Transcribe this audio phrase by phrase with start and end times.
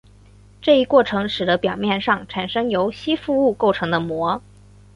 [0.63, 4.41] 这一过程使得表面上产生由吸附物构成的膜。